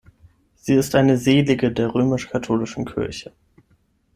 [0.55, 3.33] Sie ist eine Selige der römisch-katholischen Kirche.